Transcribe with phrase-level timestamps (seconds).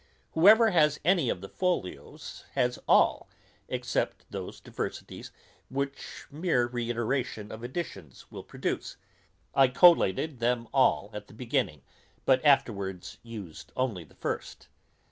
[0.31, 3.29] Whoever has any of the folios has all,
[3.69, 5.31] excepting those diversities
[5.69, 8.97] which mere reiteration of editions will produce.
[9.53, 11.83] I collated them all at the beginning,
[12.25, 14.69] but afterwards used only the first.